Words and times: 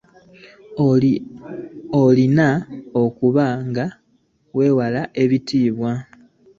Olina 2.01 2.47
okuba 3.03 3.45
nga 3.67 3.85
weewa 4.55 4.85
ekitiibwa. 5.21 5.91